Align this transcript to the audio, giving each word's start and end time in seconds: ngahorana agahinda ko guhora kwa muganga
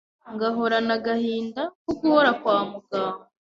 ngahorana 0.33 0.91
agahinda 0.99 1.61
ko 1.85 1.91
guhora 1.99 2.31
kwa 2.41 2.57
muganga 2.69 3.23